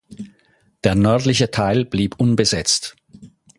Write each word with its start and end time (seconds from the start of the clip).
Der 0.83 0.95
nördliche 0.95 1.51
Teil 1.51 1.85
blieb 1.85 2.15
unbesetzt. 2.19 2.95